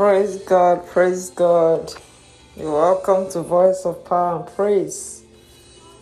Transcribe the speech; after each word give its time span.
Praise 0.00 0.38
God, 0.38 0.86
praise 0.86 1.28
God. 1.28 1.92
You're 2.56 2.72
welcome 2.72 3.30
to 3.32 3.42
Voice 3.42 3.84
of 3.84 4.02
Power 4.02 4.38
and 4.38 4.56
Praise. 4.56 5.24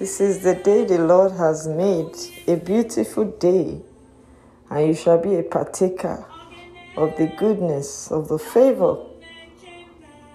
This 0.00 0.20
is 0.20 0.40
the 0.40 0.56
day 0.56 0.84
the 0.84 0.98
Lord 0.98 1.30
has 1.30 1.68
made, 1.68 2.12
a 2.48 2.56
beautiful 2.56 3.24
day, 3.24 3.80
and 4.68 4.88
you 4.88 4.94
shall 4.94 5.18
be 5.18 5.36
a 5.36 5.44
partaker 5.44 6.26
of 6.96 7.16
the 7.16 7.28
goodness, 7.38 8.10
of 8.10 8.26
the 8.26 8.36
favor, 8.36 8.96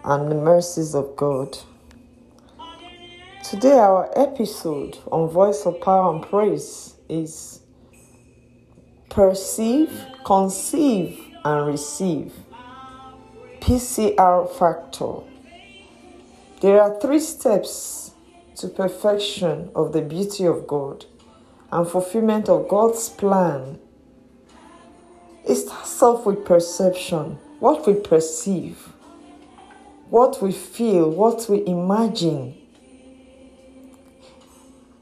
and 0.06 0.32
the 0.32 0.36
mercies 0.36 0.96
of 0.96 1.18
God. 1.18 1.58
Today, 3.44 3.78
our 3.78 4.10
episode 4.16 5.00
on 5.12 5.28
Voice 5.28 5.66
of 5.66 5.82
Power 5.82 6.16
and 6.16 6.24
Praise 6.24 6.94
is 7.10 7.60
Perceive, 9.10 9.92
Conceive, 10.24 11.20
and 11.44 11.68
Receive. 11.68 12.32
PCR 13.70 14.50
factor. 14.58 15.18
There 16.60 16.82
are 16.82 17.00
three 17.00 17.20
steps 17.20 18.16
to 18.56 18.68
perfection 18.68 19.70
of 19.76 19.94
the 19.94 20.02
beauty 20.02 20.46
of 20.46 20.66
God 20.66 21.06
and 21.72 21.88
fulfillment 21.88 22.50
of 22.50 22.68
God's 22.68 23.10
plan. 23.10 23.78
It 25.48 25.54
starts 25.54 26.02
off 26.02 26.26
with 26.26 26.46
perception, 26.46 27.38
what 27.60 27.86
we 27.86 27.94
perceive, 27.94 28.90
what 30.10 30.42
we 30.42 30.52
feel, 30.52 31.12
what 31.12 31.46
we 31.48 31.64
imagine. 31.68 32.58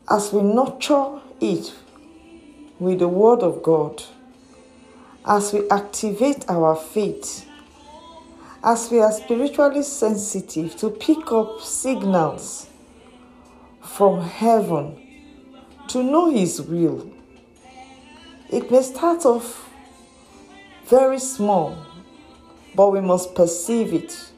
As 0.10 0.34
we 0.34 0.42
nurture 0.42 1.22
it 1.40 1.74
with 2.80 3.00
the 3.00 3.08
Word 3.08 3.44
of 3.44 3.64
God, 3.64 4.04
as 5.26 5.54
we 5.54 5.70
activate 5.70 6.44
our 6.50 6.76
faith, 6.76 7.47
as 8.64 8.90
we 8.92 9.00
are 9.00 9.12
spiritually 9.12 9.84
sensitive 9.84 10.76
to 10.78 10.90
pick 10.90 11.32
up 11.32 11.62
signals 11.62 12.68
from 13.82 14.22
heaven 14.22 14.96
to 15.88 16.04
know 16.04 16.30
His 16.30 16.62
will. 16.62 17.12
It 18.50 18.72
may 18.72 18.82
start 18.82 19.26
off 19.26 19.70
very 20.86 21.20
small, 21.20 21.78
but 22.76 22.92
we 22.92 23.02
must 23.02 23.36
perceive 23.36 23.94
it. 23.94 24.32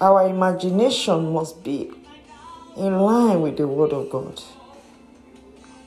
Our 0.00 0.28
imagination 0.28 1.32
must 1.32 1.62
be 1.62 1.90
in 2.76 2.98
line 2.98 3.42
with 3.42 3.58
the 3.58 3.68
Word 3.68 3.92
of 3.92 4.10
God. 4.10 4.42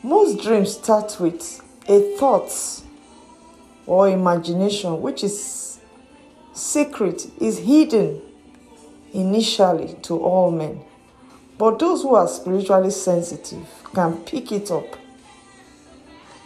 Most 0.04 0.42
dreams 0.44 0.74
start 0.74 1.18
with 1.20 1.62
a 1.88 2.16
thought 2.18 2.82
or 3.86 4.10
imagination, 4.10 5.02
which 5.02 5.24
is 5.24 5.80
secret, 6.54 7.28
is 7.40 7.60
hidden 7.60 8.22
initially 9.14 9.96
to 10.04 10.20
all 10.20 10.52
men. 10.52 10.82
But 11.58 11.80
those 11.80 12.02
who 12.02 12.16
are 12.16 12.28
spiritually 12.28 12.92
sensitive 12.92 13.68
can 13.94 14.18
pick 14.24 14.52
it 14.52 14.72
up. 14.72 14.98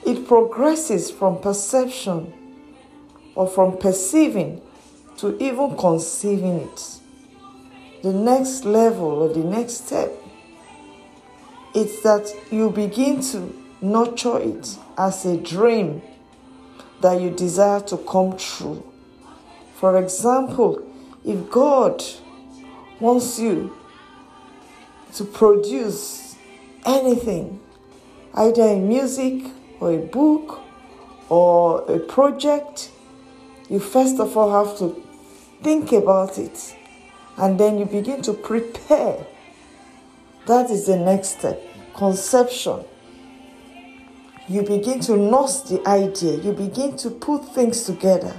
It 0.06 0.28
progresses 0.28 1.12
from 1.12 1.40
perception 1.40 2.34
or 3.36 3.48
from 3.48 3.78
perceiving 3.78 4.62
to 5.18 5.38
even 5.42 5.76
conceiving 5.78 6.62
it. 6.62 7.00
The 8.04 8.14
next 8.14 8.64
level 8.64 9.24
or 9.24 9.30
the 9.34 9.44
next 9.44 9.86
step 9.88 10.12
is 11.74 12.02
that 12.04 12.32
you 12.52 12.70
begin 12.70 13.22
to 13.22 13.54
nurture 13.82 14.40
it 14.40 14.78
as 14.98 15.26
a 15.26 15.38
dream 15.38 16.02
that 17.02 17.22
you 17.22 17.30
desire 17.30 17.80
to 17.82 17.98
come 17.98 18.38
true. 18.38 18.84
For 19.80 19.96
example, 19.98 20.82
if 21.24 21.52
God 21.52 22.04
wants 23.00 23.38
you 23.38 23.78
to 25.14 25.24
produce 25.24 26.36
anything, 26.84 27.60
either 28.34 28.64
in 28.64 28.88
music 28.88 29.46
or 29.80 29.92
a 29.92 30.00
book 30.00 30.62
or 31.30 31.82
a 31.92 32.00
project, 32.00 32.90
you 33.70 33.80
first 33.80 34.20
of 34.20 34.36
all 34.36 34.66
have 34.66 34.80
to 34.80 35.00
think 35.62 35.92
about 35.92 36.40
it 36.40 36.76
and 37.38 37.60
then 37.60 37.78
you 37.78 37.86
begin 37.86 38.24
to 38.24 38.34
prepare. 38.34 39.28
That 40.48 40.72
is 40.72 40.88
the 40.88 40.98
next 40.98 41.38
step 41.38 41.62
conception. 41.94 42.84
You 44.48 44.64
begin 44.64 45.02
to 45.02 45.18
nurse 45.18 45.62
the 45.62 45.88
idea, 45.88 46.38
you 46.38 46.54
begin 46.54 46.98
to 46.98 47.12
put 47.12 47.54
things 47.54 47.84
together. 47.84 48.34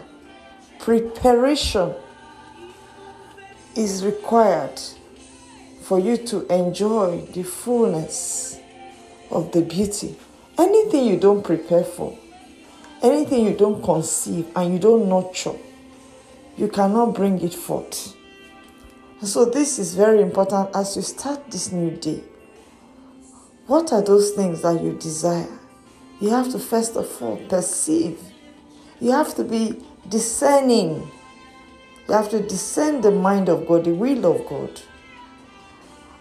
Preparation 0.78 1.94
is 3.76 4.04
required 4.04 4.80
for 5.82 5.98
you 5.98 6.16
to 6.16 6.46
enjoy 6.52 7.20
the 7.32 7.42
fullness 7.42 8.58
of 9.30 9.52
the 9.52 9.62
beauty. 9.62 10.16
Anything 10.58 11.06
you 11.06 11.18
don't 11.18 11.42
prepare 11.42 11.84
for, 11.84 12.18
anything 13.02 13.46
you 13.46 13.54
don't 13.54 13.82
conceive 13.82 14.46
and 14.56 14.72
you 14.72 14.78
don't 14.78 15.08
nurture, 15.08 15.54
you 16.56 16.68
cannot 16.68 17.14
bring 17.14 17.40
it 17.40 17.54
forth. 17.54 18.14
So, 19.22 19.44
this 19.44 19.78
is 19.78 19.94
very 19.94 20.20
important 20.22 20.70
as 20.74 20.94
you 20.94 21.02
start 21.02 21.50
this 21.50 21.72
new 21.72 21.90
day. 21.90 22.22
What 23.66 23.92
are 23.92 24.02
those 24.02 24.30
things 24.32 24.62
that 24.62 24.82
you 24.82 24.92
desire? 24.92 25.48
You 26.20 26.30
have 26.30 26.50
to 26.52 26.58
first 26.58 26.96
of 26.96 27.22
all 27.22 27.36
perceive. 27.48 28.20
You 29.00 29.12
have 29.12 29.34
to 29.36 29.44
be 29.44 29.80
discerning. 30.08 31.10
You 32.08 32.14
have 32.14 32.30
to 32.30 32.40
discern 32.40 33.00
the 33.00 33.10
mind 33.10 33.48
of 33.48 33.66
God, 33.66 33.84
the 33.84 33.94
will 33.94 34.24
of 34.26 34.46
God. 34.48 34.80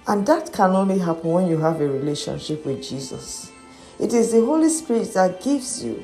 And 0.07 0.25
that 0.27 0.53
can 0.53 0.71
only 0.71 0.99
happen 0.99 1.31
when 1.31 1.47
you 1.47 1.57
have 1.57 1.81
a 1.81 1.87
relationship 1.87 2.65
with 2.65 2.83
Jesus. 2.83 3.51
It 3.99 4.13
is 4.13 4.31
the 4.31 4.45
Holy 4.45 4.69
Spirit 4.69 5.13
that 5.13 5.41
gives 5.41 5.83
you 5.83 6.03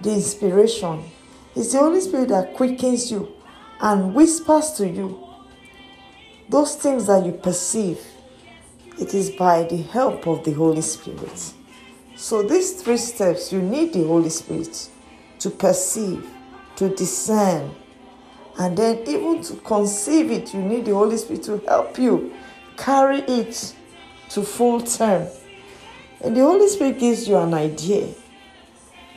the 0.00 0.12
inspiration. 0.12 1.04
It's 1.54 1.72
the 1.72 1.78
Holy 1.78 2.00
Spirit 2.00 2.28
that 2.28 2.54
quickens 2.54 3.10
you 3.10 3.32
and 3.80 4.14
whispers 4.14 4.72
to 4.72 4.88
you 4.88 5.24
those 6.48 6.76
things 6.76 7.06
that 7.06 7.24
you 7.24 7.32
perceive. 7.32 8.00
It 9.00 9.14
is 9.14 9.30
by 9.30 9.64
the 9.64 9.78
help 9.78 10.26
of 10.26 10.44
the 10.44 10.52
Holy 10.52 10.82
Spirit. 10.82 11.52
So, 12.16 12.42
these 12.42 12.80
three 12.82 12.96
steps, 12.96 13.52
you 13.52 13.60
need 13.60 13.92
the 13.92 14.04
Holy 14.04 14.28
Spirit 14.28 14.88
to 15.40 15.50
perceive, 15.50 16.24
to 16.76 16.88
discern, 16.94 17.74
and 18.58 18.76
then 18.76 18.98
even 19.06 19.42
to 19.42 19.54
conceive 19.56 20.30
it, 20.30 20.54
you 20.54 20.60
need 20.60 20.84
the 20.84 20.94
Holy 20.94 21.16
Spirit 21.16 21.42
to 21.44 21.58
help 21.66 21.98
you 21.98 22.32
carry 22.76 23.18
it 23.20 23.74
to 24.30 24.42
full 24.42 24.80
term. 24.80 25.26
And 26.20 26.36
the 26.36 26.40
Holy 26.40 26.68
Spirit 26.68 26.98
gives 26.98 27.28
you 27.28 27.36
an 27.36 27.54
idea 27.54 28.14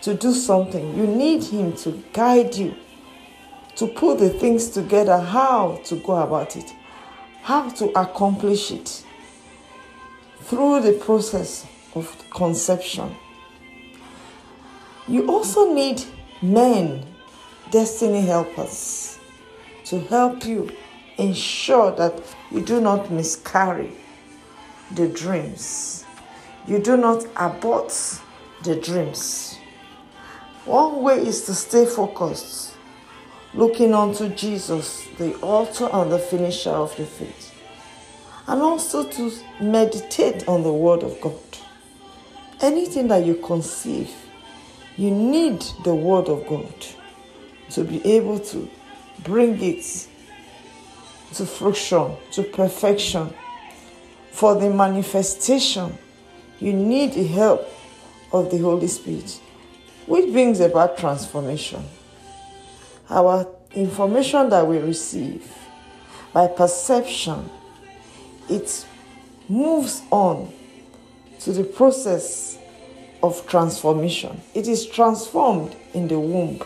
to 0.02 0.14
do 0.14 0.34
something. 0.34 0.96
You 0.96 1.08
need 1.08 1.44
Him 1.44 1.74
to 1.78 2.04
guide 2.14 2.56
you, 2.56 2.76
to 3.76 3.88
put 3.88 4.20
the 4.20 4.30
things 4.30 4.70
together, 4.70 5.18
how 5.20 5.80
to 5.86 5.96
go 5.98 6.16
about 6.16 6.56
it, 6.56 6.74
how 7.42 7.70
to 7.70 7.86
accomplish 8.00 8.72
it 8.72 9.04
through 10.42 10.82
the 10.82 10.94
process 10.94 11.66
of 11.96 12.16
conception. 12.32 13.16
You 15.08 15.28
also 15.28 15.74
need 15.74 16.04
men, 16.42 17.06
destiny 17.72 18.22
helpers, 18.22 19.20
to 19.86 20.00
help 20.02 20.46
you 20.46 20.70
ensure 21.18 21.92
that 21.96 22.22
you 22.52 22.62
do 22.62 22.80
not 22.82 23.12
miscarry 23.12 23.92
the 24.92 25.08
dreams. 25.08 26.06
You 26.68 26.80
do 26.80 26.98
not 26.98 27.26
abort 27.36 27.94
the 28.64 28.76
dreams. 28.76 29.58
One 30.66 31.02
way 31.02 31.26
is 31.26 31.46
to 31.46 31.54
stay 31.54 31.86
focused, 31.86 32.74
looking 33.54 33.94
unto 33.94 34.30
Jesus, 34.30 35.08
the 35.18 35.36
author 35.40 35.90
and 35.92 36.12
the 36.12 36.20
finisher 36.20 36.72
of 36.72 36.98
your 36.98 37.08
faith, 37.08 37.54
and 38.48 38.62
also 38.62 39.08
to 39.10 39.32
meditate 39.62 40.48
on 40.48 40.64
the 40.64 40.74
Word 40.74 41.04
of 41.04 41.20
God. 41.22 41.40
Anything 42.62 43.08
that 43.08 43.26
you 43.26 43.36
conceive, 43.36 44.14
you 44.98 45.12
need 45.12 45.62
the 45.84 45.96
Word 45.96 46.28
of 46.28 46.46
God 46.48 46.74
to 47.72 47.84
be 47.84 48.06
able 48.06 48.40
to 48.40 48.70
bring 49.24 49.62
it 49.62 50.08
to 51.34 51.46
fruition, 51.46 52.16
to 52.32 52.44
perfection. 52.44 53.34
For 54.32 54.56
the 54.56 54.70
manifestation, 54.70 55.98
you 56.60 56.74
need 56.74 57.14
the 57.14 57.26
help 57.26 57.68
of 58.32 58.52
the 58.52 58.58
Holy 58.60 58.88
Spirit, 58.88 59.40
which 60.06 60.32
brings 60.32 60.60
about 60.60 60.98
transformation. 60.98 61.84
Our 63.10 63.48
information 63.74 64.50
that 64.50 64.66
we 64.66 64.78
receive 64.78 65.52
by 66.34 66.48
perception, 66.48 67.50
it 68.50 68.86
moves 69.50 70.02
on 70.12 70.52
to 71.40 71.52
the 71.52 71.64
process 71.64 72.58
of 73.24 73.48
transformation. 73.48 74.42
It 74.54 74.68
is 74.68 74.86
transformed 74.86 75.76
in 75.94 76.08
the 76.08 76.20
womb. 76.20 76.62